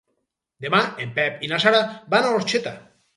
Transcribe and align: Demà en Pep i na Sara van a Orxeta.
Demà 0.65 0.79
en 1.05 1.11
Pep 1.19 1.43
i 1.47 1.49
na 1.51 1.59
Sara 1.65 1.83
van 2.15 2.31
a 2.31 2.33
Orxeta. 2.39 2.75